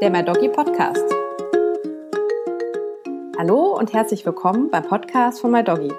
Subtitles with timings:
[0.00, 1.04] der My Doggy Podcast.
[3.36, 5.92] Hallo und herzlich willkommen beim Podcast von My Doggy,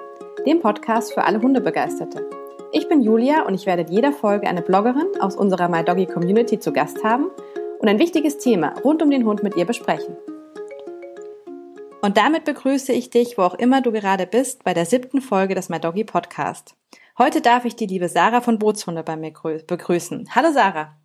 [0.46, 2.24] dem Podcast für alle Hundebegeisterte.
[2.72, 6.06] Ich bin Julia und ich werde in jeder Folge eine Bloggerin aus unserer My Doggy
[6.06, 7.30] Community zu Gast haben
[7.78, 10.16] und ein wichtiges Thema rund um den Hund mit ihr besprechen.
[12.00, 15.54] Und damit begrüße ich dich, wo auch immer du gerade bist, bei der siebten Folge
[15.54, 16.74] des My Doggy Podcast.
[17.18, 19.32] Heute darf ich die liebe Sarah von Bootshunde bei mir
[19.66, 20.30] begrüßen.
[20.34, 20.96] Hallo Sarah.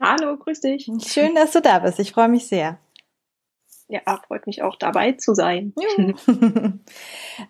[0.00, 0.90] Hallo, grüß dich.
[1.06, 1.98] Schön, dass du da bist.
[1.98, 2.78] Ich freue mich sehr.
[3.88, 5.72] Ja, freut mich auch dabei zu sein.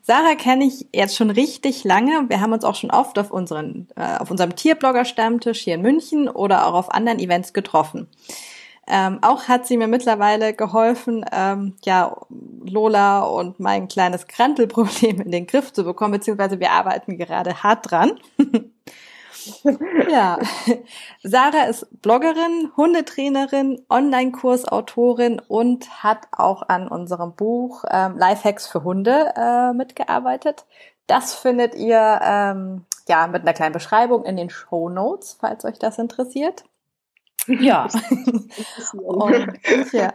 [0.02, 2.26] Sarah kenne ich jetzt schon richtig lange.
[2.28, 6.28] Wir haben uns auch schon oft auf, unseren, äh, auf unserem Tierblogger-Stammtisch hier in München
[6.28, 8.08] oder auch auf anderen Events getroffen.
[8.86, 12.16] Ähm, auch hat sie mir mittlerweile geholfen, ähm, ja,
[12.64, 17.90] Lola und mein kleines Krantelproblem in den Griff zu bekommen, beziehungsweise wir arbeiten gerade hart
[17.90, 18.20] dran.
[20.08, 20.38] ja,
[21.22, 29.32] Sarah ist Bloggerin, Hundetrainerin, Online-Kursautorin und hat auch an unserem Buch ähm, Lifehacks für Hunde
[29.36, 30.66] äh, mitgearbeitet.
[31.06, 35.78] Das findet ihr ähm, ja mit einer kleinen Beschreibung in den Show Notes, falls euch
[35.78, 36.64] das interessiert.
[37.46, 37.86] Ja.
[38.92, 40.12] und, ja.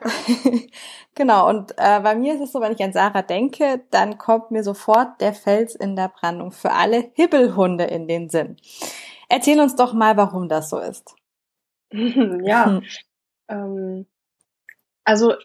[1.15, 1.49] genau.
[1.49, 4.63] Und äh, bei mir ist es so, wenn ich an Sarah denke, dann kommt mir
[4.63, 8.57] sofort der Fels in der Brandung für alle Hibbelhunde in den Sinn.
[9.31, 11.15] Erzähl uns doch mal, warum das so ist.
[11.91, 12.65] ja.
[12.65, 12.83] Hm.
[13.49, 14.05] Ähm,
[15.03, 15.35] also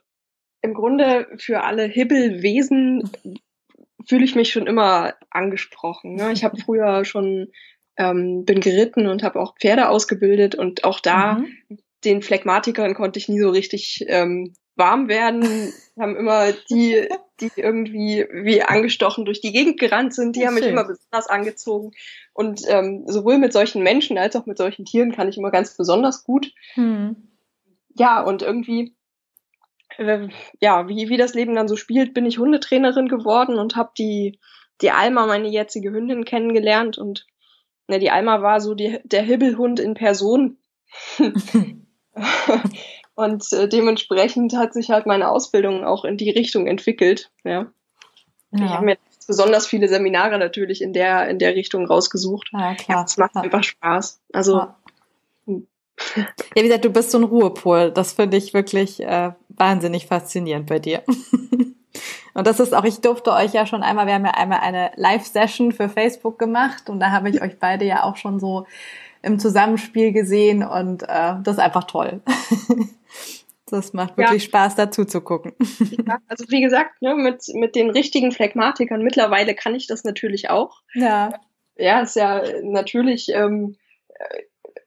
[0.62, 3.08] im Grunde für alle Hibbelwesen
[4.08, 6.14] fühle ich mich schon immer angesprochen.
[6.14, 6.32] Ne?
[6.32, 7.52] Ich habe früher schon
[7.96, 11.78] ähm, bin geritten und habe auch Pferde ausgebildet und auch da mhm.
[12.04, 15.72] den Phlegmatikern konnte ich nie so richtig ähm, warm werden.
[15.98, 17.08] haben immer die,
[17.40, 21.92] die irgendwie wie angestochen durch die Gegend gerannt sind, die haben mich immer besonders angezogen.
[22.32, 25.76] Und ähm, sowohl mit solchen Menschen als auch mit solchen Tieren kann ich immer ganz
[25.76, 26.52] besonders gut.
[26.76, 27.16] Mhm.
[27.94, 28.94] Ja, und irgendwie
[29.96, 30.28] äh,
[30.60, 34.38] ja, wie, wie das Leben dann so spielt, bin ich Hundetrainerin geworden und habe die,
[34.82, 37.26] die Alma, meine jetzige Hündin, kennengelernt und
[37.88, 40.58] Ne, die Alma war so die, der Hibbelhund in Person.
[43.16, 47.30] und äh, dementsprechend hat sich halt meine Ausbildung auch in die Richtung entwickelt.
[47.44, 47.66] Ja.
[48.52, 48.64] ja.
[48.64, 52.50] Ich habe mir besonders viele Seminare natürlich in der in der Richtung rausgesucht.
[52.52, 53.04] Ja, klar.
[53.04, 53.40] Es macht ja.
[53.40, 54.20] einfach Spaß.
[54.32, 54.76] Also ja.
[56.16, 57.90] Ja, wie gesagt, du bist so ein Ruhepol.
[57.90, 61.02] Das finde ich wirklich äh, wahnsinnig faszinierend bei dir.
[62.34, 64.90] Und das ist auch, ich durfte euch ja schon einmal, wir haben ja einmal eine
[64.96, 68.66] Live-Session für Facebook gemacht und da habe ich euch beide ja auch schon so
[69.26, 72.22] im Zusammenspiel gesehen und äh, das ist einfach toll.
[73.68, 74.48] Das macht wirklich ja.
[74.48, 75.52] Spaß, dazu zu gucken.
[76.06, 80.50] Ja, also wie gesagt, ne, mit, mit den richtigen Phlegmatikern mittlerweile kann ich das natürlich
[80.50, 80.82] auch.
[80.94, 81.32] Ja.
[81.76, 83.76] Ja, ist ja natürlich ähm,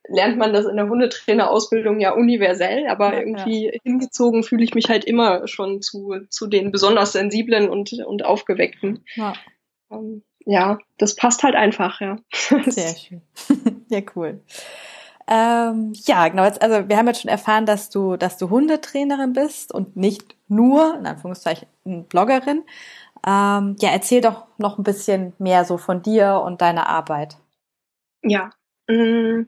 [0.08, 3.80] lernt man das in der Hundetrainerausbildung ja universell, aber ja, irgendwie ja.
[3.84, 9.04] hingezogen fühle ich mich halt immer schon zu, zu den besonders sensiblen und, und aufgeweckten.
[9.16, 9.34] Ja.
[9.92, 12.18] Ähm, ja, das passt halt einfach, ja.
[12.66, 13.22] Sehr schön.
[13.90, 14.42] ja, cool.
[15.28, 16.44] Ähm, ja, genau.
[16.44, 20.36] Jetzt, also wir haben jetzt schon erfahren, dass du, dass du Hundetrainerin bist und nicht
[20.48, 22.64] nur, in Anführungszeichen, Bloggerin.
[23.28, 27.38] Ähm, ja, erzähl doch noch ein bisschen mehr so von dir und deiner Arbeit.
[28.24, 28.50] Ja,
[28.88, 29.44] mm,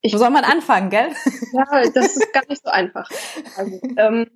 [0.00, 1.12] ich, Wo soll man anfangen, gell?
[1.52, 3.08] Ja, das ist gar nicht so einfach.
[3.56, 4.26] Also, ähm,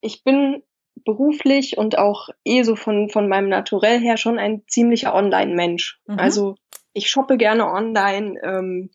[0.00, 0.62] ich bin
[1.04, 6.00] beruflich und auch eh so von, von meinem Naturell her schon ein ziemlicher Online-Mensch.
[6.06, 6.18] Mhm.
[6.18, 6.54] Also
[6.92, 8.90] ich shoppe gerne online, ähm,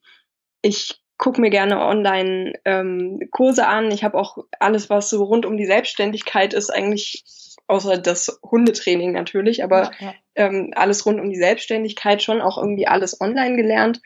[0.62, 3.92] ich gucke mir gerne online ähm, Kurse an.
[3.92, 7.24] Ich habe auch alles, was so rund um die Selbstständigkeit ist, eigentlich
[7.68, 10.14] außer das Hundetraining natürlich, aber ja, ja.
[10.36, 14.02] Ähm, alles rund um die Selbstständigkeit schon auch irgendwie alles online gelernt.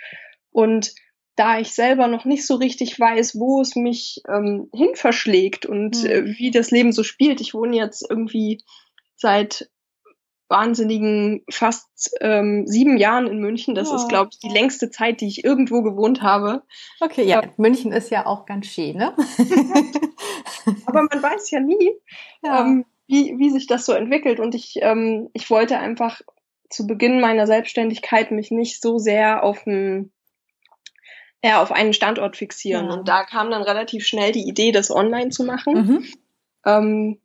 [0.51, 0.93] Und
[1.35, 6.03] da ich selber noch nicht so richtig weiß, wo es mich ähm, hin verschlägt und
[6.03, 6.09] mhm.
[6.09, 7.41] äh, wie das Leben so spielt.
[7.41, 8.61] Ich wohne jetzt irgendwie
[9.15, 9.69] seit
[10.49, 13.75] wahnsinnigen fast ähm, sieben Jahren in München.
[13.75, 13.95] Das oh.
[13.95, 16.63] ist, glaube ich, die längste Zeit, die ich irgendwo gewohnt habe.
[16.99, 19.15] Okay, ja, äh, München ist ja auch ganz schön, ne?
[20.85, 21.91] Aber man weiß ja nie,
[22.43, 22.61] ja.
[22.61, 24.39] Ähm, wie, wie sich das so entwickelt.
[24.39, 26.21] Und ich, ähm, ich wollte einfach
[26.69, 30.11] zu Beginn meiner Selbstständigkeit mich nicht so sehr auf ein
[31.43, 32.87] ja, auf einen Standort fixieren.
[32.87, 32.93] Ja.
[32.93, 35.73] Und da kam dann relativ schnell die Idee, das online zu machen.
[35.73, 36.05] Mhm.
[36.65, 37.21] Ähm,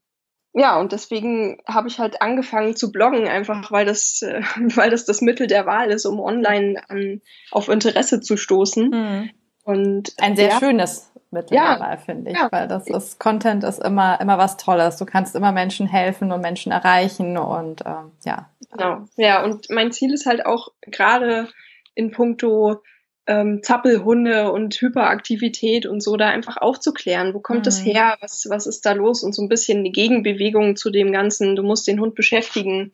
[0.56, 4.42] ja, und deswegen habe ich halt angefangen zu bloggen, einfach weil das, äh,
[4.76, 7.20] weil das das Mittel der Wahl ist, um online an,
[7.50, 8.88] auf Interesse zu stoßen.
[8.88, 9.30] Mhm.
[9.64, 12.48] Und ein sehr ja, schönes Mittel ja, der Wahl, finde ich, ja.
[12.52, 14.98] weil das ist Content ist immer immer was Tolles.
[14.98, 18.50] Du kannst immer Menschen helfen und Menschen erreichen und ähm, ja.
[18.70, 19.42] Genau, ja.
[19.42, 21.48] Und mein Ziel ist halt auch gerade
[21.94, 22.82] in puncto
[23.26, 27.32] ähm, Zappelhunde und Hyperaktivität und so da einfach aufzuklären.
[27.34, 27.70] Wo kommt mhm.
[27.84, 28.16] her?
[28.20, 29.22] Was, was ist da los?
[29.22, 31.56] Und so ein bisschen die Gegenbewegung zu dem Ganzen.
[31.56, 32.92] Du musst den Hund beschäftigen.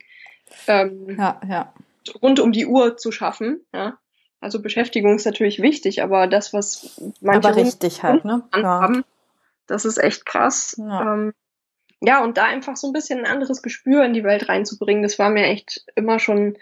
[0.67, 1.73] Ähm, ja, ja.
[2.21, 3.61] Rund um die Uhr zu schaffen.
[3.73, 3.97] Ja.
[4.39, 8.43] Also Beschäftigung ist natürlich wichtig, aber das, was manche aber richtig halt, ne?
[8.51, 9.03] haben, ja.
[9.67, 10.75] das ist echt krass.
[10.79, 11.13] Ja.
[11.13, 11.33] Ähm,
[12.01, 15.19] ja, und da einfach so ein bisschen ein anderes Gespür in die Welt reinzubringen, das
[15.19, 16.57] war mir echt immer schon,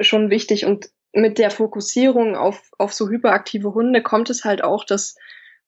[0.00, 0.66] schon wichtig.
[0.66, 5.16] Und mit der Fokussierung auf, auf so hyperaktive Hunde kommt es halt auch, dass,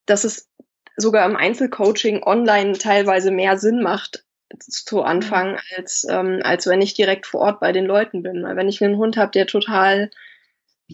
[0.04, 0.50] dass es
[0.96, 4.24] sogar im Einzelcoaching online teilweise mehr Sinn macht
[4.58, 5.58] zu Anfang, mhm.
[5.76, 8.42] als, ähm, als wenn ich direkt vor Ort bei den Leuten bin.
[8.42, 10.10] Weil wenn ich einen Hund habe, der total,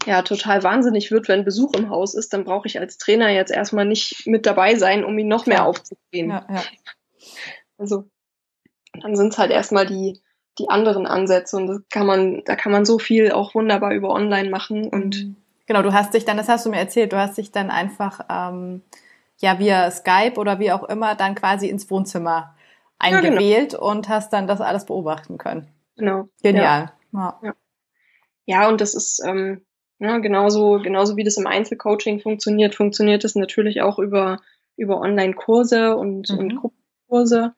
[0.07, 3.53] ja, total wahnsinnig wird, wenn Besuch im Haus ist, dann brauche ich als Trainer jetzt
[3.53, 6.31] erstmal nicht mit dabei sein, um ihn noch mehr aufzudrehen.
[6.31, 6.63] Ja, ja.
[7.79, 8.05] Also
[9.01, 10.21] dann sind es halt erstmal die,
[10.59, 14.11] die anderen Ansätze und das kann man, da kann man so viel auch wunderbar über
[14.11, 15.37] online machen und mhm.
[15.67, 18.21] genau, du hast dich dann, das hast du mir erzählt, du hast dich dann einfach
[18.31, 18.83] ähm,
[19.39, 22.55] ja via Skype oder wie auch immer dann quasi ins Wohnzimmer
[22.99, 23.91] eingewählt ja, genau.
[23.91, 25.69] und hast dann das alles beobachten können.
[25.97, 26.29] Genau.
[26.43, 26.93] Genial.
[27.13, 27.55] Ja, ja.
[28.47, 29.63] ja und das ist ähm,
[30.03, 34.41] ja, genauso, genauso wie das im Einzelcoaching funktioniert, funktioniert es natürlich auch über,
[34.77, 36.39] über Online-Kurse und, mhm.
[36.39, 37.55] und Gruppenkurse.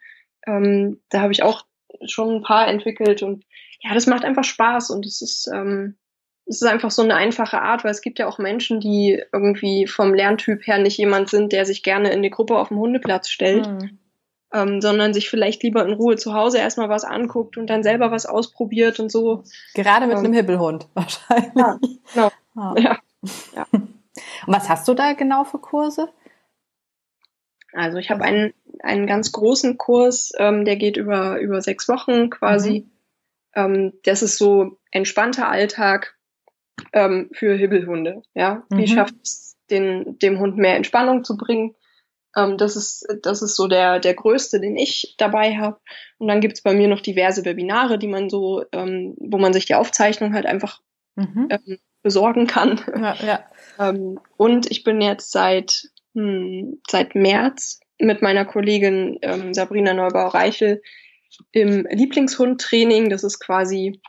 [0.46, 1.64] Ähm, da habe ich auch
[2.10, 3.44] schon ein paar entwickelt und
[3.80, 5.96] ja, das macht einfach Spaß und es ist, ähm,
[6.46, 9.86] es ist einfach so eine einfache Art, weil es gibt ja auch Menschen, die irgendwie
[9.86, 13.28] vom Lerntyp her nicht jemand sind, der sich gerne in die Gruppe auf dem Hundeplatz
[13.28, 13.98] stellt, mhm.
[14.52, 18.10] ähm, sondern sich vielleicht lieber in Ruhe zu Hause erstmal was anguckt und dann selber
[18.10, 19.44] was ausprobiert und so.
[19.74, 21.52] Gerade mit ähm, einem Hibbelhund wahrscheinlich.
[21.56, 21.78] Ja,
[22.12, 22.30] genau.
[22.56, 22.74] Ah.
[22.78, 22.98] Ja.
[23.54, 23.66] ja.
[24.46, 26.08] Und was hast du da genau für Kurse?
[27.74, 32.30] Also ich habe einen, einen ganz großen Kurs, ähm, der geht über, über sechs Wochen
[32.30, 32.86] quasi.
[32.86, 32.90] Mhm.
[33.54, 36.16] Ähm, das ist so entspannter Alltag
[36.92, 38.22] ähm, für Hibbelhunde.
[38.34, 38.64] Ja?
[38.70, 38.78] Mhm.
[38.78, 41.74] Wie schafft es, den, dem Hund mehr Entspannung zu bringen?
[42.36, 45.80] Ähm, das, ist, das ist so der, der größte, den ich dabei habe.
[46.18, 49.66] Und dann gibt's bei mir noch diverse Webinare, die man so, ähm, wo man sich
[49.66, 50.80] die Aufzeichnung halt einfach
[51.16, 51.48] mhm.
[51.50, 52.80] ähm, besorgen kann.
[52.96, 53.16] Ja,
[53.78, 53.94] ja.
[54.36, 60.82] und ich bin jetzt seit hm, seit März mit meiner Kollegin ähm, Sabrina Neubau-Reichel
[61.52, 63.10] im Lieblingshund-Training.
[63.10, 64.00] Das ist quasi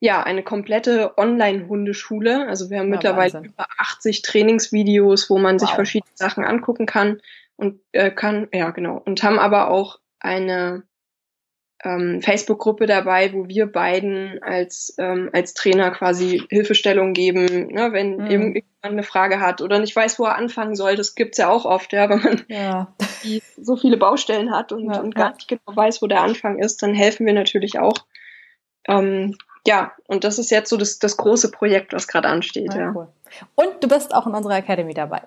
[0.00, 2.46] ja eine komplette Online-Hundeschule.
[2.46, 3.52] Also wir haben ja, mittlerweile Wahnsinn.
[3.52, 5.60] über 80 Trainingsvideos, wo man wow.
[5.60, 7.20] sich verschiedene Sachen angucken kann
[7.56, 10.84] und äh, kann, ja genau, und haben aber auch eine
[11.84, 18.16] ähm, Facebook-Gruppe dabei, wo wir beiden als, ähm, als Trainer quasi Hilfestellung geben, ne, wenn
[18.16, 18.30] mhm.
[18.30, 20.96] irgendjemand eine Frage hat oder nicht weiß, wo er anfangen soll.
[20.96, 22.94] Das gibt's ja auch oft, ja, wenn man ja.
[23.56, 26.82] so viele Baustellen hat und, ja, und gar nicht genau weiß, wo der Anfang ist,
[26.82, 27.98] dann helfen wir natürlich auch.
[28.88, 29.36] Ähm,
[29.68, 32.72] ja, und das ist jetzt so das, das große Projekt, was gerade ansteht.
[32.72, 32.92] Ja, ja.
[32.94, 33.08] Cool.
[33.54, 35.20] Und du bist auch in unserer Academy dabei.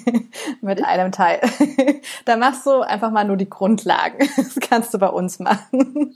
[0.60, 1.40] Mit einem Teil.
[2.24, 4.18] da machst du einfach mal nur die Grundlagen.
[4.36, 6.14] Das kannst du bei uns machen.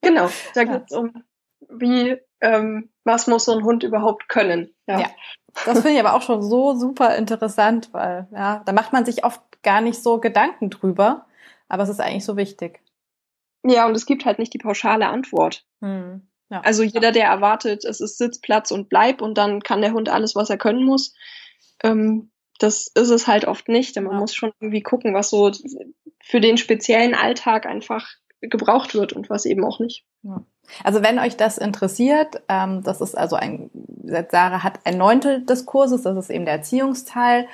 [0.00, 0.28] genau.
[0.54, 1.22] Da geht es um,
[1.68, 4.74] wie, ähm, was muss so ein Hund überhaupt können.
[4.88, 4.98] Ja.
[4.98, 5.06] ja.
[5.66, 9.24] Das finde ich aber auch schon so super interessant, weil, ja, da macht man sich
[9.24, 11.26] oft gar nicht so Gedanken drüber.
[11.68, 12.82] Aber es ist eigentlich so wichtig.
[13.64, 15.64] Ja, und es gibt halt nicht die pauschale Antwort.
[15.80, 16.26] Hm.
[16.50, 16.60] Ja.
[16.60, 20.08] Also jeder, der erwartet, es ist Sitz, Platz und Bleib und dann kann der Hund
[20.08, 21.14] alles, was er können muss,
[21.82, 23.96] ähm, das ist es halt oft nicht.
[23.96, 24.20] Denn man ja.
[24.20, 25.50] muss schon irgendwie gucken, was so
[26.22, 28.06] für den speziellen Alltag einfach
[28.40, 30.04] gebraucht wird und was eben auch nicht.
[30.22, 30.42] Ja.
[30.82, 33.70] Also wenn euch das interessiert, ähm, das ist also ein,
[34.30, 37.46] Sarah hat ein Neuntel des Kurses, das ist eben der Erziehungsteil.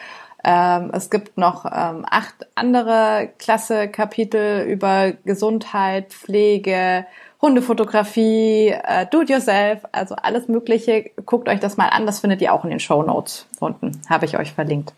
[0.42, 7.06] Ähm, es gibt noch ähm, acht andere Klasse Kapitel über Gesundheit, Pflege,
[7.42, 11.10] Hundefotografie, äh, Do-it-yourself, also alles Mögliche.
[11.24, 14.26] Guckt euch das mal an, das findet ihr auch in den Show Notes unten, habe
[14.26, 14.92] ich euch verlinkt.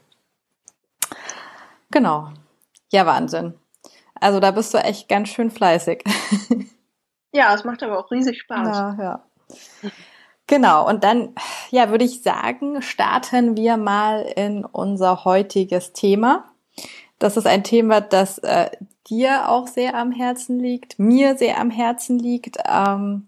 [1.91, 2.29] Genau.
[2.91, 3.55] Ja, Wahnsinn.
[4.15, 6.05] Also da bist du echt ganz schön fleißig.
[7.33, 8.69] Ja, es macht aber auch riesig Spaß.
[8.69, 9.91] Ja, ja.
[10.47, 11.35] Genau, und dann,
[11.71, 16.45] ja, würde ich sagen, starten wir mal in unser heutiges Thema.
[17.19, 18.71] Das ist ein Thema, das äh,
[19.09, 22.59] dir auch sehr am Herzen liegt, mir sehr am Herzen liegt.
[22.65, 23.27] Ähm,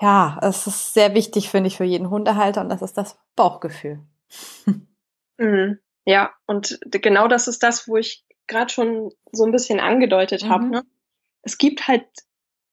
[0.00, 4.00] ja, es ist sehr wichtig, finde ich, für jeden Hundehalter und das ist das Bauchgefühl.
[5.40, 5.78] Mhm.
[6.04, 10.48] Ja, und genau das ist das, wo ich gerade schon so ein bisschen angedeutet mhm.
[10.48, 10.66] habe.
[10.66, 10.82] Ne?
[11.42, 12.06] Es gibt halt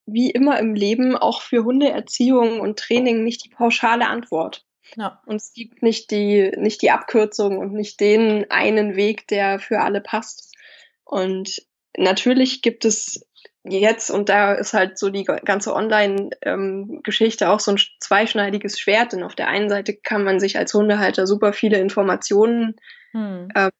[0.08, 4.66] wie immer im Leben auch für Hundeerziehung und Training nicht die pauschale Antwort.
[4.96, 5.22] Ja.
[5.26, 9.82] Und es gibt nicht die, nicht die Abkürzung und nicht den einen Weg, der für
[9.82, 10.56] alle passt.
[11.04, 11.65] Und
[11.98, 13.26] natürlich gibt es
[13.64, 19.24] jetzt, und da ist halt so die ganze Online-Geschichte auch so ein zweischneidiges Schwert, denn
[19.24, 22.76] auf der einen Seite kann man sich als Hundehalter super viele Informationen
[23.12, 23.50] hm.
[23.54, 23.72] äh,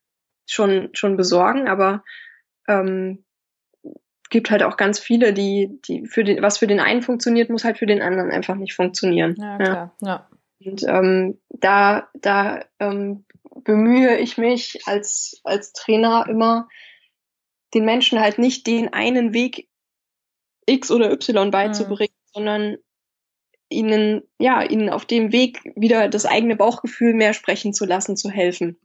[0.46, 2.02] schon, schon besorgen, aber
[2.68, 3.24] ähm,
[4.30, 7.64] gibt halt auch ganz viele, die, die für den, was für den einen funktioniert, muss
[7.64, 9.36] halt für den anderen einfach nicht funktionieren.
[9.38, 9.96] Ja, klar.
[10.02, 10.08] Ja.
[10.08, 10.28] ja.
[10.64, 13.24] Und ähm, da, da ähm,
[13.62, 16.68] bemühe ich mich als, als Trainer immer,
[17.74, 19.68] den Menschen halt nicht den einen Weg
[20.66, 22.32] X oder Y beizubringen, mhm.
[22.34, 22.76] sondern
[23.68, 28.30] ihnen, ja, ihnen auf dem Weg wieder das eigene Bauchgefühl mehr sprechen zu lassen, zu
[28.30, 28.78] helfen.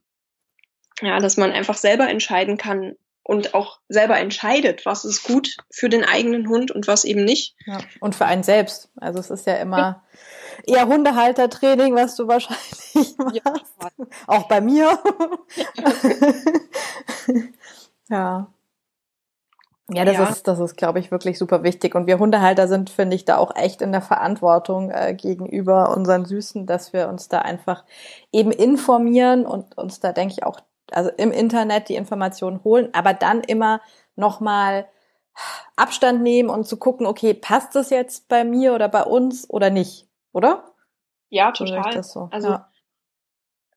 [1.00, 5.88] Ja, dass man einfach selber entscheiden kann und auch selber entscheidet, was ist gut für
[5.88, 7.56] den eigenen Hund und was eben nicht.
[7.66, 8.90] Ja, und für einen selbst.
[8.96, 10.04] Also es ist ja immer
[10.66, 10.76] ja.
[10.76, 13.36] eher Hundehaltertraining, was du wahrscheinlich machst.
[13.44, 13.54] Ja.
[14.26, 14.98] Auch bei mir.
[15.76, 15.92] ja.
[18.08, 18.52] Ja,
[20.04, 20.24] das ja.
[20.24, 21.94] ist, das ist, glaube ich, wirklich super wichtig.
[21.94, 26.24] Und wir Hundehalter sind, finde ich, da auch echt in der Verantwortung äh, gegenüber unseren
[26.24, 27.84] Süßen, dass wir uns da einfach
[28.32, 33.14] eben informieren und uns da, denke ich, auch, also im Internet die Informationen holen, aber
[33.14, 33.80] dann immer
[34.16, 34.86] nochmal
[35.76, 39.70] Abstand nehmen und zu gucken, okay, passt das jetzt bei mir oder bei uns oder
[39.70, 40.64] nicht, oder?
[41.30, 42.02] Ja, total.
[42.02, 42.28] So?
[42.30, 42.68] Also ja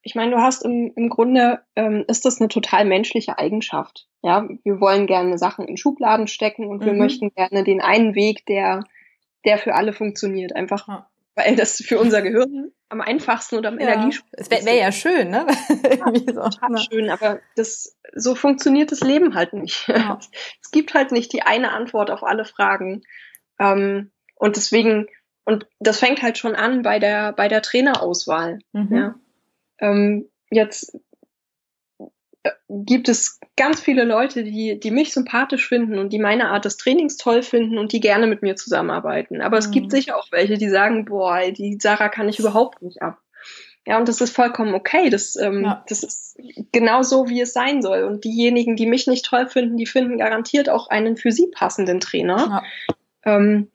[0.05, 4.07] ich meine, du hast im, im Grunde, ähm, ist das eine total menschliche Eigenschaft.
[4.21, 6.85] Ja, wir wollen gerne Sachen in Schubladen stecken und mhm.
[6.85, 8.83] wir möchten gerne den einen Weg, der,
[9.45, 10.55] der für alle funktioniert.
[10.55, 11.09] Einfach, ja.
[11.33, 13.87] weil das für unser Gehirn am einfachsten und am ja.
[13.87, 15.47] Energiesparendsten Es wäre wär ja schön, ne?
[15.97, 16.49] ja.
[16.49, 19.87] Total schön, aber das, so funktioniert das Leben halt nicht.
[19.87, 20.19] Ja.
[20.61, 23.01] Es gibt halt nicht die eine Antwort auf alle Fragen.
[23.59, 25.07] Ähm, und deswegen,
[25.45, 28.59] und das fängt halt schon an bei der, bei der Trainerauswahl.
[28.71, 28.95] Mhm.
[28.95, 29.15] Ja
[29.79, 30.97] ähm, jetzt
[32.43, 36.65] äh, gibt es ganz viele Leute, die, die mich sympathisch finden und die meine Art
[36.65, 39.41] des Trainings toll finden und die gerne mit mir zusammenarbeiten.
[39.41, 39.59] Aber mhm.
[39.59, 39.91] es gibt mhm.
[39.91, 43.19] sicher auch welche, die sagen, boah, die Sarah kann ich überhaupt nicht ab.
[43.87, 45.09] Ja, und das ist vollkommen okay.
[45.09, 45.83] Das, ähm, ja.
[45.87, 46.39] das ist
[46.71, 48.03] genau so, wie es sein soll.
[48.03, 51.99] Und diejenigen, die mich nicht toll finden, die finden garantiert auch einen für sie passenden
[51.99, 52.63] Trainer.
[53.25, 53.35] Ja.
[53.35, 53.71] Ähm,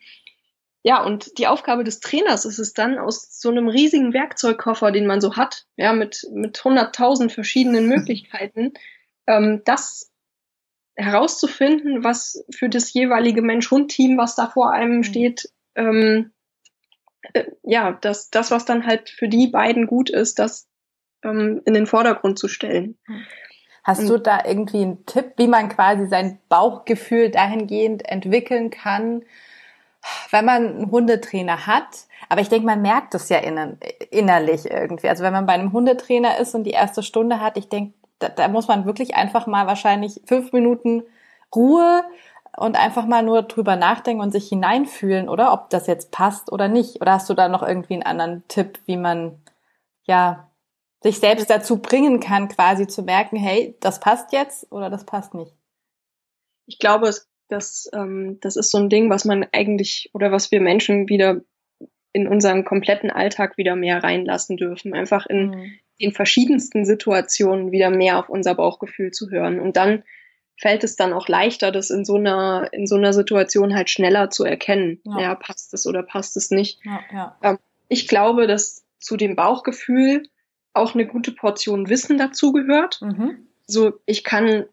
[0.83, 5.07] ja, und die Aufgabe des Trainers ist es dann, aus so einem riesigen Werkzeugkoffer, den
[5.07, 8.73] man so hat, ja, mit, mit hunderttausend verschiedenen Möglichkeiten,
[9.27, 10.11] ähm, das
[10.97, 15.05] herauszufinden, was für das jeweilige Mensch-Hund-Team, was da vor einem mhm.
[15.05, 16.33] steht, ähm,
[17.35, 20.67] äh, ja, das, das, was dann halt für die beiden gut ist, das
[21.23, 22.99] ähm, in den Vordergrund zu stellen.
[23.83, 29.25] Hast du da irgendwie einen Tipp, wie man quasi sein Bauchgefühl dahingehend entwickeln kann,
[30.31, 35.09] wenn man einen Hundetrainer hat, aber ich denke, man merkt es ja innerlich irgendwie.
[35.09, 38.29] Also wenn man bei einem Hundetrainer ist und die erste Stunde hat, ich denke, da,
[38.29, 41.03] da muss man wirklich einfach mal wahrscheinlich fünf Minuten
[41.55, 42.05] Ruhe
[42.57, 46.69] und einfach mal nur drüber nachdenken und sich hineinfühlen, oder ob das jetzt passt oder
[46.69, 47.01] nicht.
[47.01, 49.41] Oder hast du da noch irgendwie einen anderen Tipp, wie man
[50.05, 50.49] ja
[51.03, 55.33] sich selbst dazu bringen kann, quasi zu merken, hey, das passt jetzt oder das passt
[55.33, 55.55] nicht?
[56.67, 60.51] Ich glaube, es das, ähm, das ist so ein Ding, was man eigentlich oder was
[60.51, 61.41] wir Menschen wieder
[62.13, 64.95] in unseren kompletten Alltag wieder mehr reinlassen dürfen.
[64.95, 65.73] Einfach in mhm.
[66.01, 69.61] den verschiedensten Situationen wieder mehr auf unser Bauchgefühl zu hören.
[69.61, 70.03] Und dann
[70.57, 74.31] fällt es dann auch leichter, das in so einer, in so einer Situation halt schneller
[74.31, 75.01] zu erkennen.
[75.05, 76.81] Ja, ja passt es oder passt es nicht.
[76.85, 77.39] Ja, ja.
[77.43, 80.25] Ähm, ich glaube, dass zu dem Bauchgefühl
[80.75, 83.01] auch eine gute Portion Wissen dazugehört.
[83.01, 83.47] Mhm.
[83.67, 84.67] So, ich kann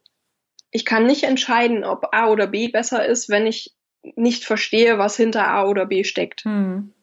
[0.77, 3.75] ich kann nicht entscheiden, ob A oder B besser ist, wenn ich
[4.15, 6.43] nicht verstehe, was hinter A oder B steckt.
[6.43, 6.93] Hm.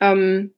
[0.00, 0.52] Ähm,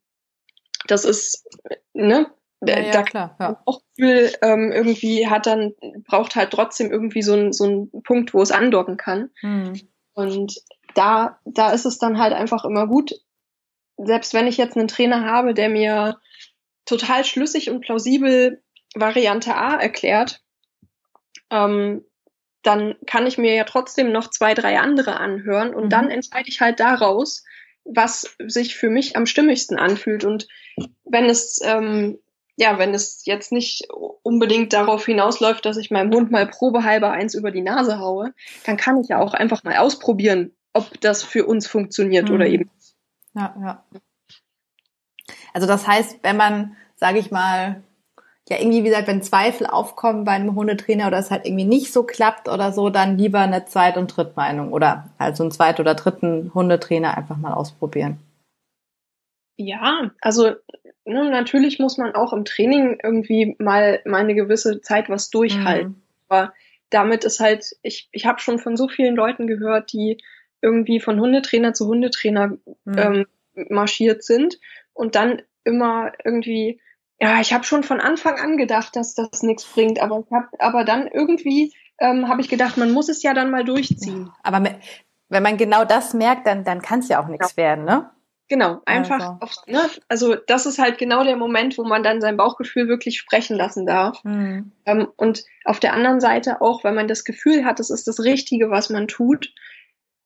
[0.86, 1.46] das ist,
[1.92, 2.30] ne?
[2.66, 3.62] Ja, ja, da klar, ja.
[3.66, 5.74] auch viel ähm, irgendwie hat dann,
[6.06, 9.28] braucht halt trotzdem irgendwie so ein so Punkt, wo es andocken kann.
[9.40, 9.74] Hm.
[10.14, 10.62] Und
[10.94, 13.12] da, da ist es dann halt einfach immer gut,
[13.98, 16.18] selbst wenn ich jetzt einen Trainer habe, der mir
[16.86, 18.62] total schlüssig und plausibel
[18.94, 20.42] Variante A erklärt,
[21.50, 22.02] ähm,
[22.62, 25.90] dann kann ich mir ja trotzdem noch zwei, drei andere anhören und mhm.
[25.90, 27.44] dann entscheide ich halt daraus,
[27.84, 30.24] was sich für mich am stimmigsten anfühlt.
[30.24, 30.46] Und
[31.04, 32.18] wenn es, ähm,
[32.56, 33.88] ja, wenn es jetzt nicht
[34.22, 38.34] unbedingt darauf hinausläuft, dass ich meinem Hund mal probehalber eins über die Nase haue,
[38.66, 42.34] dann kann ich ja auch einfach mal ausprobieren, ob das für uns funktioniert mhm.
[42.34, 42.70] oder eben.
[43.34, 43.84] Ja, ja.
[45.54, 47.82] Also das heißt, wenn man, sage ich mal,
[48.48, 51.92] ja irgendwie, wie gesagt, wenn Zweifel aufkommen bei einem Hundetrainer oder es halt irgendwie nicht
[51.92, 55.94] so klappt oder so, dann lieber eine Zweit- und Drittmeinung oder also einen Zweit- oder
[55.94, 58.18] dritten Hundetrainer einfach mal ausprobieren.
[59.56, 60.54] Ja, also
[61.04, 65.90] ne, natürlich muss man auch im Training irgendwie mal, mal eine gewisse Zeit was durchhalten.
[65.90, 66.02] Mhm.
[66.28, 66.52] Aber
[66.90, 70.18] damit ist halt, ich, ich habe schon von so vielen Leuten gehört, die
[70.62, 72.96] irgendwie von Hundetrainer zu Hundetrainer mhm.
[72.96, 73.26] ähm,
[73.68, 74.58] marschiert sind
[74.92, 76.80] und dann immer irgendwie,
[77.20, 80.48] ja, ich habe schon von Anfang an gedacht, dass das nichts bringt, aber ich hab,
[80.58, 84.30] aber dann irgendwie ähm, habe ich gedacht, man muss es ja dann mal durchziehen.
[84.42, 84.62] Aber
[85.28, 87.56] wenn man genau das merkt, dann, dann kann es ja auch nichts ja.
[87.56, 88.10] werden, ne?
[88.48, 89.36] Genau, einfach, also.
[89.40, 93.16] Auf, ne, also das ist halt genau der Moment, wo man dann sein Bauchgefühl wirklich
[93.16, 94.24] sprechen lassen darf.
[94.24, 94.72] Mhm.
[94.86, 98.18] Ähm, und auf der anderen Seite auch, wenn man das Gefühl hat, es ist das
[98.24, 99.52] Richtige, was man tut,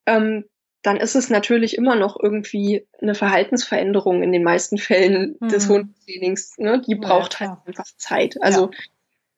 [0.06, 0.44] ähm,
[0.84, 5.48] dann ist es natürlich immer noch irgendwie eine Verhaltensveränderung in den meisten Fällen mhm.
[5.48, 6.56] des Hundetrainings.
[6.58, 6.80] Ne?
[6.86, 8.40] Die braucht ja, halt einfach Zeit.
[8.40, 8.70] Also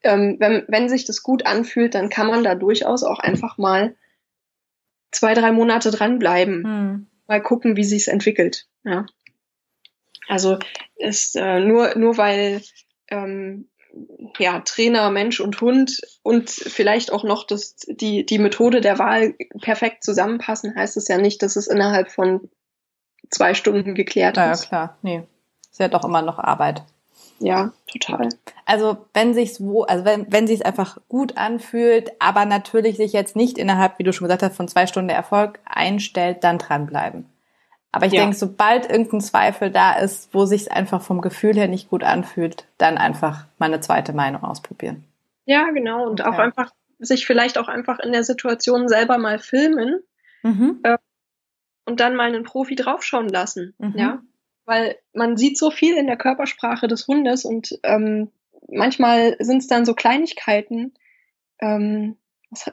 [0.04, 0.12] ja.
[0.12, 3.96] ähm, wenn, wenn sich das gut anfühlt, dann kann man da durchaus auch einfach mal
[5.10, 6.62] zwei, drei Monate dranbleiben.
[6.62, 8.66] Mhm mal gucken, wie sich's entwickelt.
[8.84, 9.06] Ja.
[10.28, 10.58] Also
[10.96, 12.62] ist äh, nur nur weil
[13.08, 13.68] ähm,
[14.38, 19.34] ja Trainer Mensch und Hund und vielleicht auch noch das die die Methode der Wahl
[19.60, 22.50] perfekt zusammenpassen, heißt es ja nicht, dass es innerhalb von
[23.30, 24.64] zwei Stunden geklärt ist.
[24.64, 25.22] Ja klar, nee,
[25.70, 26.82] ist ja doch immer noch Arbeit.
[27.38, 28.30] Ja, total.
[28.64, 33.36] Also wenn sich's wo, also wenn wenn sich's einfach gut anfühlt, aber natürlich sich jetzt
[33.36, 37.26] nicht innerhalb, wie du schon gesagt hast, von zwei Stunden Erfolg einstellt, dann dranbleiben.
[37.96, 38.20] Aber ich ja.
[38.20, 42.66] denke, sobald irgendein Zweifel da ist, wo sich einfach vom Gefühl her nicht gut anfühlt,
[42.76, 45.02] dann einfach mal eine zweite Meinung ausprobieren.
[45.46, 46.06] Ja, genau.
[46.06, 46.28] Und okay.
[46.28, 50.02] auch einfach sich vielleicht auch einfach in der Situation selber mal filmen
[50.42, 50.80] mhm.
[50.82, 50.98] äh,
[51.86, 53.72] und dann mal einen Profi draufschauen lassen.
[53.78, 53.94] Mhm.
[53.96, 54.22] Ja.
[54.66, 58.30] Weil man sieht so viel in der Körpersprache des Hundes und ähm,
[58.68, 60.92] manchmal sind es dann so Kleinigkeiten,
[61.60, 62.18] ähm,
[62.50, 62.70] das,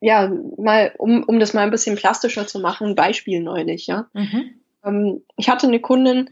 [0.00, 4.10] ja, mal, um, um das mal ein bisschen plastischer zu machen, ein Beispiel neulich, ja.
[4.12, 4.60] Mhm.
[4.86, 6.30] Ähm, ich hatte eine Kundin,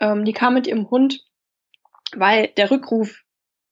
[0.00, 1.24] ähm, die kam mit ihrem Hund,
[2.16, 3.22] weil der Rückruf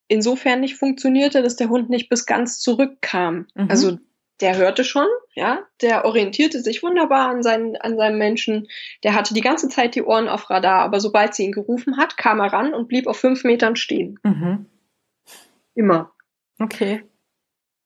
[0.09, 3.47] insofern nicht funktionierte, dass der Hund nicht bis ganz zurückkam.
[3.54, 3.71] Mhm.
[3.71, 3.99] Also
[4.40, 8.69] der hörte schon, ja, der orientierte sich wunderbar an, seinen, an seinem Menschen,
[9.04, 12.16] der hatte die ganze Zeit die Ohren auf Radar, aber sobald sie ihn gerufen hat,
[12.16, 14.19] kam er ran und blieb auf fünf Metern stehen.
[14.25, 14.66] Mhm.
[15.75, 16.12] Immer.
[16.59, 17.04] Okay.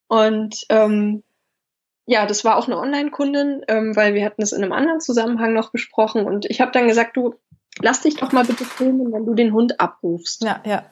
[0.08, 1.22] Und ähm,
[2.06, 5.52] ja, das war auch eine Online-Kundin, ähm, weil wir hatten es in einem anderen Zusammenhang
[5.52, 7.34] noch besprochen und ich habe dann gesagt, du
[7.80, 10.42] lass dich doch mal bitte filmen, wenn du den Hund abrufst.
[10.42, 10.84] Ja, ja.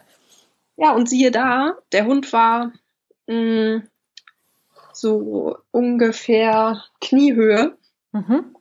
[0.77, 2.73] Ja, und siehe da, der Hund war
[3.29, 3.89] mh, mm,
[4.93, 7.77] so ungefähr Kniehöhe.
[8.13, 8.57] Mhm.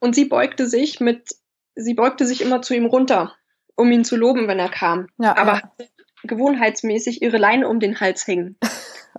[0.00, 1.28] Und sie beugte sich mit,
[1.74, 3.34] sie beugte sich immer zu ihm runter,
[3.76, 5.08] um ihn zu loben, wenn er kam.
[5.18, 5.86] Ja, aber ja.
[6.24, 8.56] gewohnheitsmäßig ihre Leine um den Hals hängen.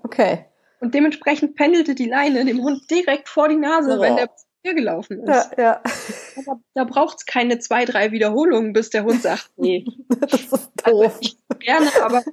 [0.02, 0.46] Okay.
[0.80, 4.02] Und dementsprechend pendelte die Leine dem Hund direkt vor die Nase, oh.
[4.02, 4.30] wenn der
[4.62, 5.52] hier gelaufen ist.
[5.58, 5.82] Ja, ja.
[6.38, 9.86] Aber da braucht's keine zwei, drei Wiederholungen, bis der Hund sagt, nee.
[10.20, 11.04] das ist doof.
[11.06, 12.24] Also ich gerne, aber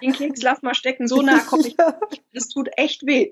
[0.00, 1.76] den Keks lass mal stecken, so nah komme ich.
[2.32, 3.30] Das tut echt weh.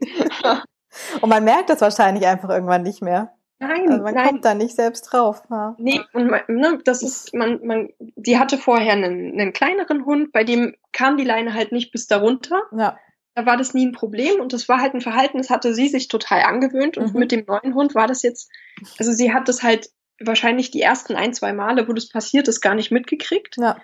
[1.21, 3.35] Und man merkt das wahrscheinlich einfach irgendwann nicht mehr.
[3.61, 4.29] Nein, also man nein.
[4.29, 5.43] kommt da nicht selbst drauf.
[5.51, 5.77] Ja.
[5.79, 10.33] Nee, und man, ne, das ist, man, man, die hatte vorher einen, einen kleineren Hund,
[10.33, 12.63] bei dem kam die Leine halt nicht bis darunter.
[12.77, 12.97] Ja
[13.41, 15.89] da war das nie ein Problem und das war halt ein Verhalten, das hatte sie
[15.89, 17.21] sich total angewöhnt und mhm.
[17.21, 18.51] mit dem neuen Hund war das jetzt,
[18.99, 22.61] also sie hat das halt wahrscheinlich die ersten ein, zwei Male, wo das passiert ist,
[22.61, 23.57] gar nicht mitgekriegt.
[23.57, 23.79] Ja.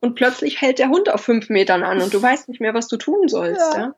[0.00, 2.88] Und plötzlich hält der Hund auf fünf Metern an und du weißt nicht mehr, was
[2.88, 3.74] du tun sollst.
[3.74, 3.78] Ja.
[3.78, 3.94] ja?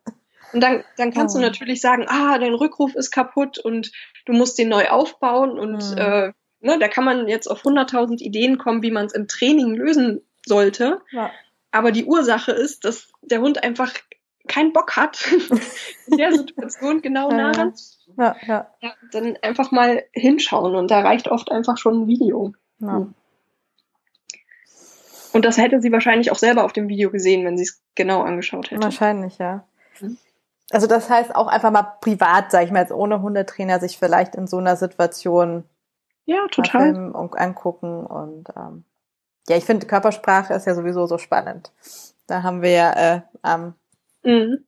[0.52, 1.40] Und dann, dann kannst oh.
[1.40, 3.90] du natürlich sagen, ah, dein Rückruf ist kaputt und
[4.26, 5.98] du musst den neu aufbauen und mhm.
[5.98, 9.74] äh, ne, da kann man jetzt auf 100.000 Ideen kommen, wie man es im Training
[9.74, 11.00] lösen sollte.
[11.10, 11.32] Ja.
[11.72, 13.92] Aber die Ursache ist, dass der Hund einfach
[14.48, 15.30] keinen Bock hat,
[16.06, 17.74] in der Situation genau nah ran
[18.16, 18.66] ja, ja.
[18.80, 22.52] ja, dann einfach mal hinschauen und da reicht oft einfach schon ein Video.
[22.78, 22.96] Ja.
[22.96, 23.14] Hm.
[25.32, 28.22] Und das hätte sie wahrscheinlich auch selber auf dem Video gesehen, wenn sie es genau
[28.22, 28.82] angeschaut hätte.
[28.82, 29.64] Wahrscheinlich, ja.
[29.98, 30.18] Hm.
[30.70, 34.34] Also das heißt auch einfach mal privat, sag ich mal, jetzt ohne Hundetrainer sich vielleicht
[34.34, 35.64] in so einer Situation
[36.24, 37.12] ja, total.
[37.12, 38.84] und angucken und ähm,
[39.48, 41.72] ja, ich finde Körpersprache ist ja sowieso so spannend.
[42.26, 43.74] Da haben wir ja äh, am
[44.22, 44.66] Mhm.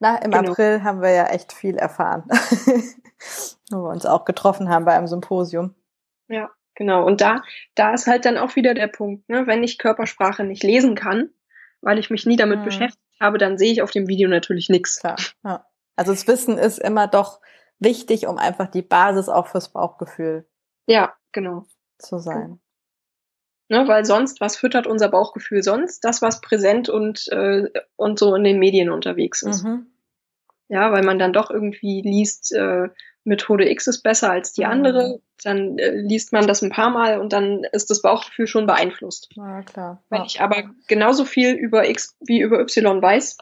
[0.00, 0.50] Na, im genau.
[0.50, 2.24] April haben wir ja echt viel erfahren,
[3.70, 5.74] wo wir uns auch getroffen haben bei einem Symposium.
[6.28, 7.06] Ja, genau.
[7.06, 7.42] Und da,
[7.74, 9.46] da ist halt dann auch wieder der Punkt, ne?
[9.46, 11.30] wenn ich Körpersprache nicht lesen kann,
[11.80, 12.64] weil ich mich nie damit mhm.
[12.64, 15.00] beschäftigt habe, dann sehe ich auf dem Video natürlich nichts.
[15.00, 15.16] Klar.
[15.44, 15.66] Ja.
[15.96, 17.40] Also das Wissen ist immer doch
[17.78, 20.48] wichtig, um einfach die Basis auch fürs Bauchgefühl.
[20.86, 21.64] Ja, genau.
[21.98, 22.60] Zu sein.
[23.74, 26.04] Ne, weil sonst, was füttert unser Bauchgefühl sonst?
[26.04, 29.64] Das, was präsent und, äh, und so in den Medien unterwegs ist.
[29.64, 29.86] Mhm.
[30.68, 32.90] Ja, weil man dann doch irgendwie liest, äh,
[33.24, 35.22] Methode X ist besser als die andere, mhm.
[35.42, 39.30] dann äh, liest man das ein paar Mal und dann ist das Bauchgefühl schon beeinflusst.
[39.34, 40.04] Ja, klar.
[40.08, 40.26] Wenn ja.
[40.26, 43.38] ich aber genauso viel über X wie über Y weiß,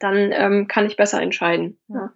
[0.00, 1.78] dann ähm, kann ich besser entscheiden.
[1.86, 2.10] Ja.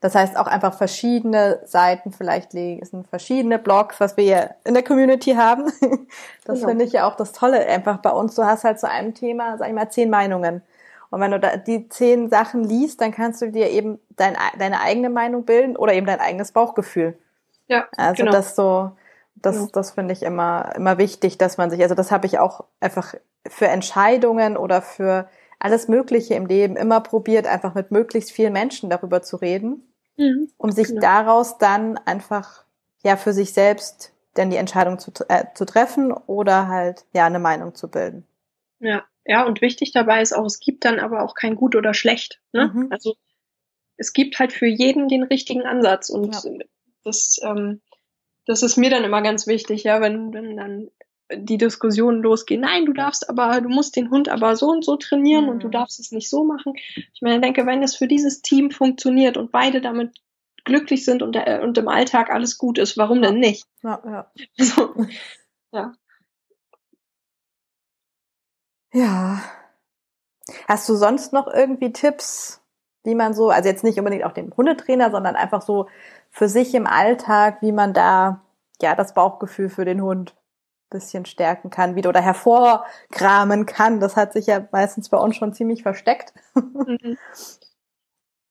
[0.00, 4.82] Das heißt auch einfach verschiedene Seiten vielleicht lesen, verschiedene Blogs, was wir hier in der
[4.82, 5.72] Community haben.
[6.44, 6.68] Das genau.
[6.68, 8.36] finde ich ja auch das Tolle einfach bei uns.
[8.36, 10.62] Du hast halt zu einem Thema, sag ich mal, zehn Meinungen.
[11.10, 14.80] Und wenn du da die zehn Sachen liest, dann kannst du dir eben dein, deine
[14.80, 17.18] eigene Meinung bilden oder eben dein eigenes Bauchgefühl.
[17.66, 17.86] Ja.
[17.96, 18.30] Also genau.
[18.30, 18.92] das so,
[19.34, 19.68] das, genau.
[19.72, 23.14] das finde ich immer, immer wichtig, dass man sich, also das habe ich auch einfach
[23.48, 25.28] für Entscheidungen oder für
[25.58, 30.50] alles Mögliche im Leben immer probiert, einfach mit möglichst vielen Menschen darüber zu reden, mhm,
[30.56, 31.00] um sich genau.
[31.00, 32.64] daraus dann einfach
[33.02, 37.38] ja für sich selbst denn die Entscheidung zu, äh, zu treffen oder halt ja eine
[37.38, 38.26] Meinung zu bilden.
[38.78, 41.94] Ja, ja, und wichtig dabei ist auch, es gibt dann aber auch kein gut oder
[41.94, 42.40] schlecht.
[42.52, 42.70] Ne?
[42.72, 42.88] Mhm.
[42.90, 43.16] Also
[43.96, 46.64] es gibt halt für jeden den richtigen Ansatz und ja.
[47.02, 47.80] das, ähm,
[48.44, 50.90] das ist mir dann immer ganz wichtig, ja, wenn, wenn dann
[51.34, 54.96] die Diskussionen losgehen, nein, du darfst aber, du musst den Hund aber so und so
[54.96, 55.50] trainieren mhm.
[55.50, 55.72] und du mhm.
[55.72, 56.74] darfst es nicht so machen.
[56.94, 60.20] Ich meine, ich denke, wenn es für dieses Team funktioniert und beide damit
[60.64, 63.30] glücklich sind und, der, und im Alltag alles gut ist, warum ja.
[63.30, 63.66] denn nicht?
[63.82, 64.30] Ja, ja.
[64.56, 64.94] So,
[65.72, 65.92] ja.
[68.92, 69.42] Ja.
[70.68, 72.62] Hast du sonst noch irgendwie Tipps,
[73.02, 75.88] wie man so, also jetzt nicht unbedingt auch den Hundetrainer, sondern einfach so
[76.30, 78.42] für sich im Alltag, wie man da
[78.80, 80.34] ja das Bauchgefühl für den Hund
[80.90, 84.00] bisschen stärken kann wieder oder hervorkramen kann.
[84.00, 86.32] Das hat sich ja meistens bei uns schon ziemlich versteckt.
[86.86, 87.18] Mhm.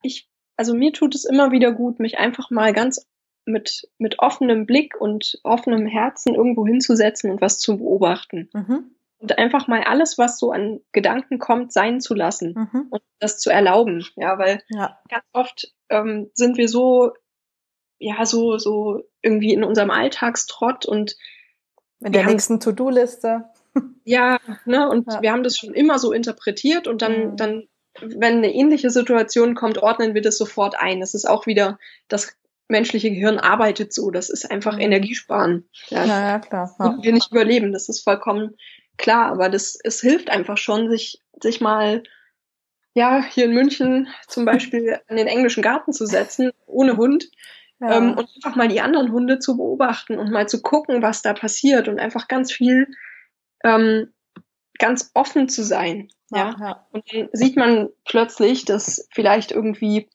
[0.01, 3.07] Ich, also mir tut es immer wieder gut, mich einfach mal ganz
[3.45, 8.49] mit, mit offenem Blick und offenem Herzen irgendwo hinzusetzen und was zu beobachten.
[8.53, 8.91] Mhm.
[9.19, 12.87] Und einfach mal alles, was so an Gedanken kommt, sein zu lassen mhm.
[12.89, 14.05] und das zu erlauben.
[14.15, 14.99] Ja, weil ja.
[15.09, 17.13] ganz oft ähm, sind wir so,
[17.97, 21.15] ja, so, so irgendwie in unserem Alltagstrott und
[22.05, 23.45] in der nächsten To-Do-Liste.
[24.05, 25.21] Ja, ne, und ja.
[25.21, 27.35] wir haben das schon immer so interpretiert und dann, mhm.
[27.35, 27.67] dann,
[27.99, 31.01] wenn eine ähnliche Situation kommt, ordnen wir das sofort ein.
[31.01, 32.37] Das ist auch wieder, das
[32.69, 34.81] menschliche Gehirn arbeitet so, das ist einfach mhm.
[34.81, 35.69] Energiesparen.
[35.89, 36.73] Ja, ja, ja klar.
[36.79, 36.97] Ja.
[37.01, 38.55] wir nicht überleben, das ist vollkommen
[38.95, 42.03] klar, aber das, es hilft einfach schon, sich, sich mal,
[42.93, 47.29] ja, hier in München zum Beispiel in den englischen Garten zu setzen, ohne Hund
[47.85, 47.97] ja.
[47.97, 51.33] Ähm, und einfach mal die anderen Hunde zu beobachten und mal zu gucken, was da
[51.33, 52.87] passiert und einfach ganz viel,
[53.63, 54.13] ähm,
[54.79, 56.09] ganz offen zu sein.
[56.31, 56.87] Ja, ja.
[56.91, 60.09] Und dann sieht man plötzlich, dass vielleicht irgendwie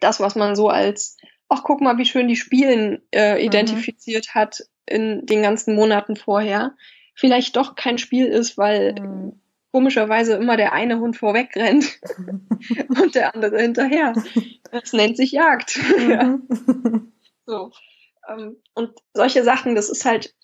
[0.00, 1.16] das, was man so als,
[1.48, 4.38] ach guck mal, wie schön die Spielen äh, identifiziert mhm.
[4.38, 6.74] hat in den ganzen Monaten vorher,
[7.14, 9.40] vielleicht doch kein Spiel ist, weil mhm
[9.72, 12.00] komischerweise immer der eine Hund vorweg rennt
[13.02, 14.14] und der andere hinterher.
[14.70, 15.78] Das nennt sich Jagd.
[16.08, 16.38] ja.
[17.46, 17.70] so.
[18.28, 20.34] Ähm, und solche Sachen, das ist halt,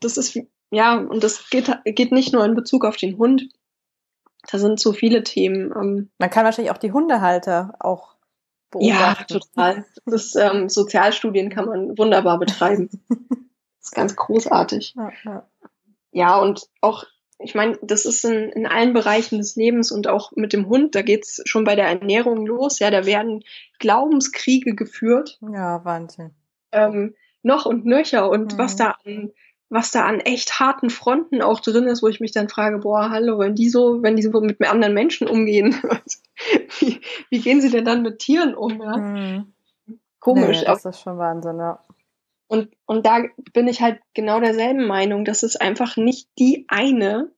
[0.00, 0.38] das ist,
[0.70, 3.48] ja, und das geht, geht nicht nur in Bezug auf den Hund.
[4.50, 5.72] Da sind so viele Themen.
[5.74, 6.10] Ähm.
[6.18, 8.14] Man kann wahrscheinlich auch die Hundehalter auch
[8.70, 9.34] beobachten.
[9.34, 9.84] Ja, total.
[10.04, 12.90] Das ähm, Sozialstudien kann man wunderbar betreiben.
[13.08, 13.18] das
[13.80, 14.94] ist ganz großartig.
[14.96, 15.48] Ja, ja.
[16.12, 17.04] ja und auch
[17.38, 20.94] ich meine, das ist in, in allen Bereichen des Lebens und auch mit dem Hund,
[20.94, 22.78] da geht's schon bei der Ernährung los.
[22.78, 23.42] Ja, da werden
[23.78, 25.38] Glaubenskriege geführt.
[25.40, 26.30] Ja, Wahnsinn.
[26.72, 28.58] Ähm, noch und nöcher und mhm.
[28.58, 29.32] was da an
[29.70, 33.10] was da an echt harten Fronten auch drin ist, wo ich mich dann frage, boah,
[33.10, 35.74] hallo, wenn die so, wenn die so mit anderen Menschen umgehen,
[36.78, 38.80] wie, wie gehen sie denn dann mit Tieren um?
[38.80, 38.96] Ja?
[38.96, 39.52] Mhm.
[40.20, 40.60] Komisch.
[40.60, 41.83] Nee, das ist schon Wahnsinn, ja.
[42.54, 47.32] Und, und da bin ich halt genau derselben Meinung, dass es einfach nicht die eine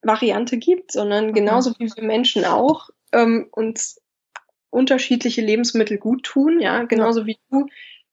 [0.00, 4.00] Variante gibt, sondern genauso wie wir Menschen auch ähm, uns
[4.70, 7.66] unterschiedliche Lebensmittel gut tun, ja, genauso wie du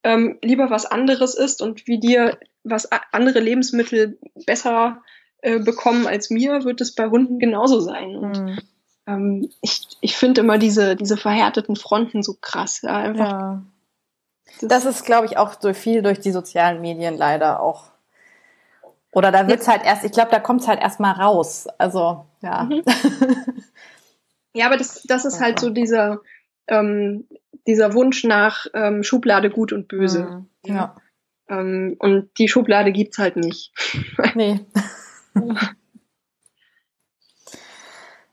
[0.03, 5.01] ähm, lieber was anderes isst und wie dir was andere Lebensmittel besser
[5.41, 8.15] äh, bekommen als mir, wird es bei Hunden genauso sein.
[8.17, 8.59] Und mhm.
[9.07, 13.31] ähm, ich, ich finde immer diese, diese verhärteten Fronten so krass, ja, einfach.
[13.31, 13.63] Ja.
[14.61, 17.85] Das ist, glaube ich, auch so viel durch die sozialen Medien leider auch.
[19.11, 19.73] Oder da wird's ja.
[19.73, 21.67] halt erst, ich glaube, da kommt's halt erst mal raus.
[21.77, 22.63] Also, ja.
[22.63, 22.83] Mhm.
[24.53, 26.21] Ja, aber das, das ist halt so dieser,
[26.67, 27.27] ähm,
[27.65, 30.23] dieser Wunsch nach ähm, Schublade gut und böse.
[30.25, 30.49] Mhm.
[30.65, 30.95] Ja.
[31.49, 33.73] Ähm, und die Schublade gibt's halt nicht.
[34.35, 34.65] Nee.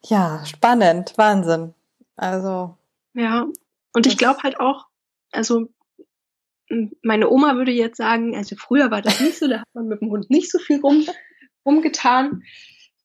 [0.04, 1.74] ja, spannend, Wahnsinn.
[2.16, 2.76] Also.
[3.14, 3.46] Ja,
[3.94, 4.86] und ich glaube halt auch,
[5.32, 5.68] also
[7.02, 10.00] meine Oma würde jetzt sagen, also früher war das nicht so, da hat man mit
[10.00, 11.06] dem Hund nicht so viel rum,
[11.66, 12.42] rumgetan.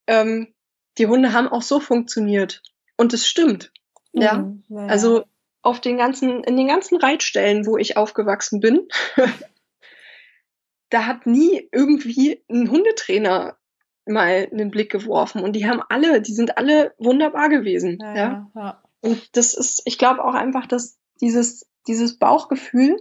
[0.08, 0.54] Ähm,
[0.98, 2.62] die Hunde haben auch so funktioniert.
[2.98, 3.72] Und es stimmt.
[4.14, 4.38] Ja.
[4.38, 4.86] Mhm, ja.
[4.88, 5.26] Also
[5.62, 8.88] auf den ganzen, in den ganzen Reitstellen, wo ich aufgewachsen bin,
[10.90, 13.58] da hat nie irgendwie ein Hundetrainer
[14.06, 15.42] mal einen Blick geworfen.
[15.42, 17.98] Und die haben alle, die sind alle wunderbar gewesen.
[18.00, 18.16] Ja.
[18.16, 18.52] ja.
[18.56, 18.84] ja.
[19.02, 22.98] Und das ist, ich glaube auch einfach, dass dieses, dieses Bauchgefühl,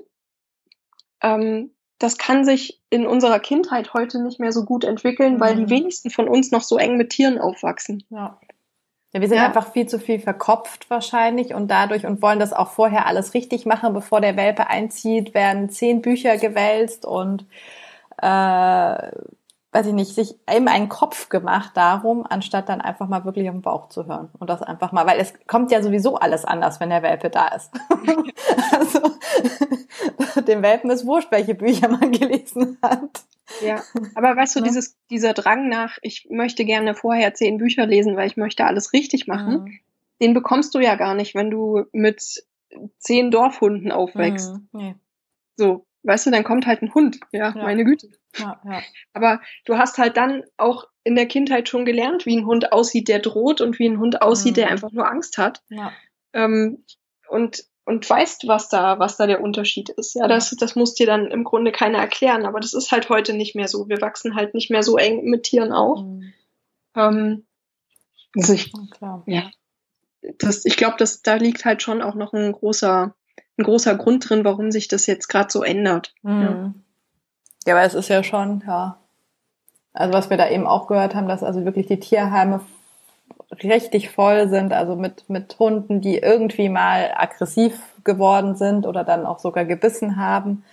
[1.25, 5.41] ähm, das kann sich in unserer Kindheit heute nicht mehr so gut entwickeln, mhm.
[5.41, 5.71] weil die mhm.
[5.71, 8.05] wenigsten von uns noch so eng mit Tieren aufwachsen.
[8.11, 8.39] Ja.
[9.13, 9.47] Ja, wir sind ja.
[9.47, 13.65] einfach viel zu viel verkopft wahrscheinlich und dadurch und wollen das auch vorher alles richtig
[13.65, 17.47] machen, bevor der Welpe einzieht, werden zehn Bücher gewälzt und
[18.21, 19.13] äh,
[19.75, 23.57] weiß ich nicht, sich eben einen Kopf gemacht darum, anstatt dann einfach mal wirklich auf
[23.57, 26.79] den Bauch zu hören und das einfach mal, weil es kommt ja sowieso alles anders,
[26.79, 27.73] wenn der Welpe da ist.
[28.73, 29.01] also
[30.47, 33.25] dem Welpen ist wurscht, welche Bücher man gelesen hat.
[33.63, 33.83] Ja,
[34.15, 34.65] aber weißt du, ja.
[34.65, 38.93] dieses, dieser Drang nach, ich möchte gerne vorher zehn Bücher lesen, weil ich möchte alles
[38.93, 39.79] richtig machen, mhm.
[40.21, 42.45] den bekommst du ja gar nicht, wenn du mit
[42.99, 44.53] zehn Dorfhunden aufwächst.
[44.53, 44.69] Mhm.
[44.73, 44.95] Nee.
[45.57, 47.63] So, weißt du, dann kommt halt ein Hund, ja, ja.
[47.63, 48.11] meine Güte.
[48.39, 48.83] Ja, ja.
[49.13, 53.09] Aber du hast halt dann auch in der Kindheit schon gelernt, wie ein Hund aussieht,
[53.09, 54.61] der droht und wie ein Hund aussieht, mhm.
[54.61, 55.63] der einfach nur Angst hat.
[55.69, 55.93] Ja.
[56.33, 56.85] Ähm,
[57.29, 60.15] und und weißt, was da, was da der Unterschied ist.
[60.15, 63.35] Ja, das, das muss dir dann im Grunde keiner erklären, aber das ist halt heute
[63.35, 63.89] nicht mehr so.
[63.89, 66.01] Wir wachsen halt nicht mehr so eng mit Tieren auf.
[66.01, 66.33] Mhm.
[66.97, 67.47] Ähm,
[68.35, 68.73] also ich,
[69.27, 69.51] ja,
[70.39, 73.15] das, ich glaube, dass da liegt halt schon auch noch ein großer
[73.57, 76.15] ein großer Grund drin, warum sich das jetzt gerade so ändert.
[76.23, 76.43] Mhm.
[76.43, 76.75] Ja.
[77.67, 78.99] ja, aber es ist ja schon, ja.
[79.93, 82.61] Also was wir da eben auch gehört haben, dass also wirklich die Tierheime
[83.63, 89.27] richtig voll sind, also mit, mit Hunden, die irgendwie mal aggressiv geworden sind oder dann
[89.27, 90.65] auch sogar gebissen haben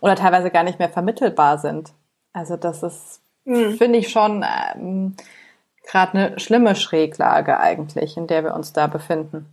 [0.00, 1.92] oder teilweise gar nicht mehr vermittelbar sind.
[2.32, 3.76] Also das ist, mhm.
[3.76, 4.44] finde ich schon
[4.74, 5.16] ähm,
[5.86, 9.46] gerade eine schlimme Schräglage eigentlich, in der wir uns da befinden.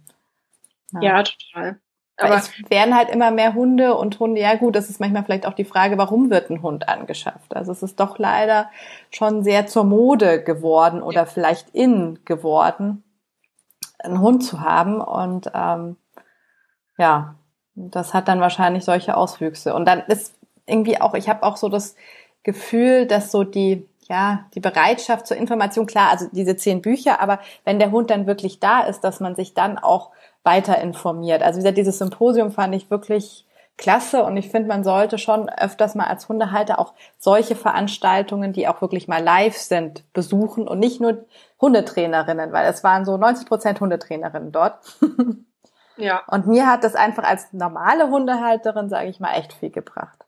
[0.94, 1.80] Ja, ja total.
[2.22, 5.46] Aber es werden halt immer mehr Hunde und Hunde, ja gut, das ist manchmal vielleicht
[5.46, 7.56] auch die Frage, warum wird ein Hund angeschafft?
[7.56, 8.70] Also es ist doch leider
[9.10, 13.04] schon sehr zur Mode geworden oder vielleicht in geworden,
[14.00, 15.02] einen Hund zu haben.
[15.02, 15.98] Und ähm,
[16.98, 17.36] ja,
[17.76, 19.74] das hat dann wahrscheinlich solche Auswüchse.
[19.74, 21.96] Und dann ist irgendwie auch, ich habe auch so das
[22.44, 27.40] Gefühl, dass so die, ja, die Bereitschaft zur Information, klar, also diese zehn Bücher, aber
[27.64, 30.12] wenn der Hund dann wirklich da ist, dass man sich dann auch
[30.44, 31.42] weiter informiert.
[31.42, 33.46] Also wie gesagt, dieses Symposium fand ich wirklich
[33.78, 38.68] klasse und ich finde, man sollte schon öfters mal als Hundehalter auch solche Veranstaltungen, die
[38.68, 41.24] auch wirklich mal live sind, besuchen und nicht nur
[41.62, 44.78] Hundetrainerinnen, weil es waren so 90 Prozent Hundetrainerinnen dort.
[45.98, 46.24] Ja.
[46.28, 50.26] Und mir hat das einfach als normale Hundehalterin, sage ich mal, echt viel gebracht.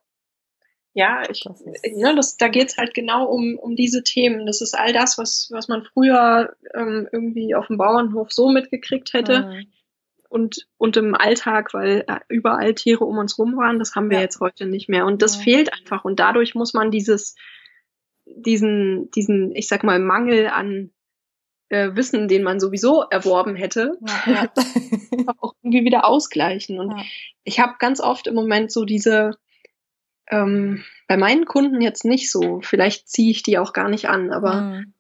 [0.95, 4.45] Ja, ich, das ne, das, da geht's halt genau um, um diese Themen.
[4.45, 9.13] Das ist all das, was, was man früher ähm, irgendwie auf dem Bauernhof so mitgekriegt
[9.13, 9.47] hätte.
[9.47, 9.67] Mhm
[10.33, 14.17] und, und im Alltag, weil äh, überall Tiere um uns rum waren, das haben wir
[14.17, 14.23] ja.
[14.23, 15.05] jetzt heute nicht mehr.
[15.05, 15.43] Und das ja.
[15.43, 16.05] fehlt einfach.
[16.05, 17.35] Und dadurch muss man dieses,
[18.25, 20.89] diesen, diesen, ich sag mal, Mangel an
[21.69, 24.51] äh, Wissen, den man sowieso erworben hätte, ja,
[25.37, 26.79] auch irgendwie wieder ausgleichen.
[26.79, 26.95] Und
[27.43, 29.37] ich habe ganz oft im Moment so diese,
[30.29, 34.31] ähm, bei meinen Kunden jetzt nicht so, vielleicht ziehe ich die auch gar nicht an,
[34.31, 34.93] aber mhm.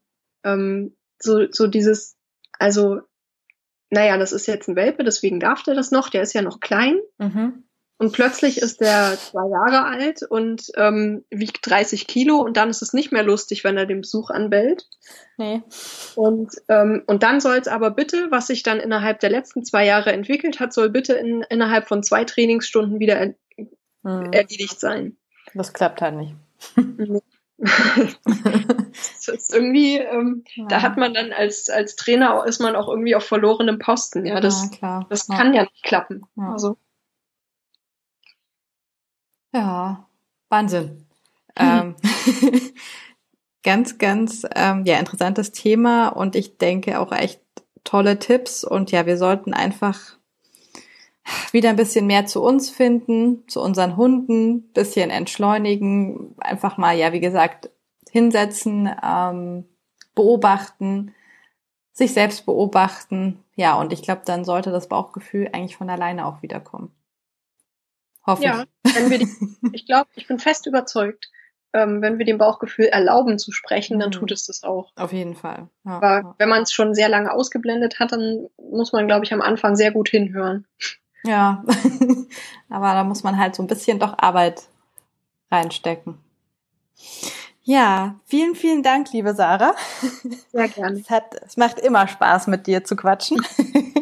[0.43, 2.17] ähm, so, so dieses,
[2.59, 3.01] also
[3.89, 6.59] naja, das ist jetzt ein Welpe, deswegen darf der das noch, der ist ja noch
[6.59, 6.99] klein.
[7.19, 7.63] Mhm.
[7.99, 12.81] Und plötzlich ist der zwei Jahre alt und ähm, wiegt 30 Kilo und dann ist
[12.81, 14.87] es nicht mehr lustig, wenn er den Besuch anbellt.
[15.37, 15.61] Nee.
[16.15, 19.85] Und, ähm, und dann soll es aber bitte, was sich dann innerhalb der letzten zwei
[19.85, 23.35] Jahre entwickelt hat, soll bitte in, innerhalb von zwei Trainingsstunden wieder er,
[24.03, 24.31] mhm.
[24.31, 25.17] erledigt sein.
[25.53, 26.35] Das klappt halt nicht.
[27.57, 30.65] das ist irgendwie, ähm, ja.
[30.67, 34.25] da hat man dann als, als Trainer ist man auch irgendwie auf verlorenem Posten.
[34.25, 35.37] Ja, das, ja, das ja.
[35.37, 36.25] kann ja nicht klappen.
[36.35, 36.77] Also.
[39.53, 40.07] Ja,
[40.49, 41.05] Wahnsinn.
[41.55, 41.95] ähm,
[43.63, 47.41] ganz, ganz ähm, ja, interessantes Thema und ich denke auch echt
[47.83, 50.17] tolle Tipps und ja, wir sollten einfach
[51.51, 57.13] wieder ein bisschen mehr zu uns finden, zu unseren Hunden, bisschen entschleunigen, einfach mal, ja,
[57.13, 57.69] wie gesagt,
[58.11, 59.65] hinsetzen, ähm,
[60.15, 61.13] beobachten,
[61.91, 63.43] sich selbst beobachten.
[63.55, 66.91] Ja, und ich glaube, dann sollte das Bauchgefühl eigentlich von alleine auch wiederkommen.
[68.25, 68.95] Hoffe ja, ich.
[68.95, 69.27] Wenn wir die,
[69.73, 71.29] ich glaube, ich bin fest überzeugt,
[71.73, 74.13] ähm, wenn wir dem Bauchgefühl erlauben zu sprechen, dann mhm.
[74.13, 74.91] tut es das auch.
[74.95, 75.69] Auf jeden Fall.
[75.85, 76.35] Ja, Aber ja.
[76.37, 79.75] wenn man es schon sehr lange ausgeblendet hat, dann muss man, glaube ich, am Anfang
[79.75, 80.67] sehr gut hinhören.
[81.23, 81.63] Ja,
[82.69, 84.63] aber da muss man halt so ein bisschen doch Arbeit
[85.51, 86.17] reinstecken.
[87.65, 89.73] Ja, vielen, vielen Dank, liebe Sarah.
[90.51, 90.99] Sehr gerne.
[90.99, 93.41] Es, hat, es macht immer Spaß, mit dir zu quatschen.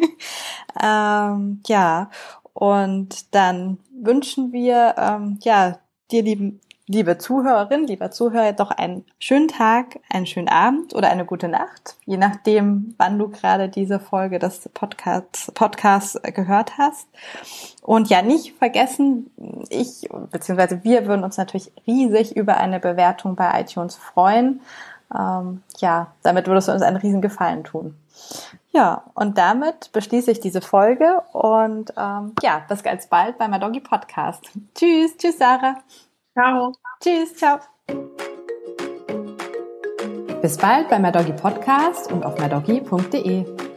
[0.82, 2.10] ähm, ja,
[2.54, 5.78] und dann wünschen wir ähm, ja
[6.10, 11.24] dir, lieben liebe Zuhörerin, lieber Zuhörer, doch einen schönen Tag, einen schönen Abend oder eine
[11.24, 17.08] gute Nacht, je nachdem, wann du gerade diese Folge des Podcasts, Podcasts gehört hast.
[17.82, 19.30] Und ja, nicht vergessen,
[19.70, 20.78] ich bzw.
[20.82, 24.60] wir würden uns natürlich riesig über eine Bewertung bei iTunes freuen.
[25.14, 27.96] Ähm, ja, damit würdest du uns einen riesen Gefallen tun.
[28.70, 33.80] Ja, und damit beschließe ich diese Folge und ähm, ja, bis ganz bald bei Doggy
[33.80, 34.50] Podcast.
[34.74, 35.76] Tschüss, tschüss Sarah.
[36.34, 36.72] Ciao.
[37.02, 37.58] Tschüss, ciao.
[40.40, 43.71] Bis bald bei Doggy Podcast und auf mydoggy.de.